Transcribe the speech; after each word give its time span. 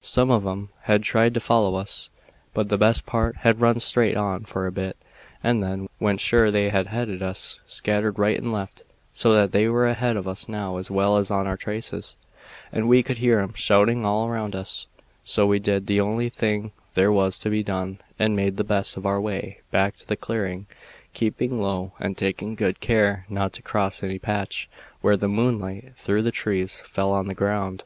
Some 0.00 0.30
of 0.30 0.46
'em 0.46 0.68
had 0.82 1.02
tried 1.02 1.34
to 1.34 1.40
follow 1.40 1.74
us, 1.74 2.08
but 2.54 2.68
the 2.68 2.78
best 2.78 3.04
part 3.04 3.38
had 3.38 3.60
run 3.60 3.80
straight 3.80 4.16
on 4.16 4.44
for 4.44 4.64
a 4.64 4.70
bit, 4.70 4.96
and 5.42 5.60
then, 5.60 5.88
when 5.98 6.18
sure 6.18 6.52
they 6.52 6.68
had 6.70 6.86
headed 6.86 7.20
us, 7.20 7.58
scattered 7.66 8.16
right 8.16 8.38
and 8.38 8.52
left, 8.52 8.84
so 9.10 9.32
that 9.32 9.50
they 9.50 9.66
were 9.68 9.88
ahead 9.88 10.16
of 10.16 10.28
us 10.28 10.48
now 10.48 10.76
as 10.76 10.88
well 10.88 11.16
as 11.16 11.32
on 11.32 11.48
our 11.48 11.56
traces, 11.56 12.14
and 12.70 12.88
we 12.88 13.02
could 13.02 13.18
hear 13.18 13.40
'em 13.40 13.54
shouting 13.54 14.04
all 14.04 14.28
round 14.28 14.54
us, 14.54 14.86
so 15.24 15.48
we 15.48 15.58
did 15.58 15.88
the 15.88 16.00
only 16.00 16.28
thing 16.28 16.70
there 16.94 17.10
was 17.10 17.36
to 17.40 17.50
be 17.50 17.64
done 17.64 17.98
and 18.20 18.36
made 18.36 18.58
the 18.58 18.62
best 18.62 18.96
of 18.96 19.04
our 19.04 19.20
way 19.20 19.62
back 19.72 19.96
to 19.96 20.06
the 20.06 20.16
clearing, 20.16 20.68
keeping 21.12 21.60
low 21.60 21.90
and 21.98 22.16
taking 22.16 22.54
good 22.54 22.78
care 22.78 23.26
not 23.28 23.52
to 23.52 23.62
cross 23.62 24.00
any 24.04 24.20
patch 24.20 24.70
where 25.00 25.16
the 25.16 25.26
moonlight 25.26 25.92
through 25.96 26.22
the 26.22 26.30
trees 26.30 26.80
fell 26.86 27.10
on 27.10 27.26
the 27.26 27.34
ground. 27.34 27.82